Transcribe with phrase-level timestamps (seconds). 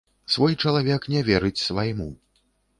[0.35, 2.11] Свой чалавек не верыць свайму.